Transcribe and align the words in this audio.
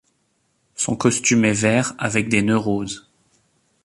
Son 0.73 0.95
costume 0.95 1.45
est 1.45 1.53
vert 1.53 1.93
avec 1.99 2.27
des 2.27 2.41
nœuds 2.41 2.57
roses. 2.57 3.07